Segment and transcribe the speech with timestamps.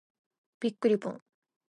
[0.59, 1.21] びっくりぽん。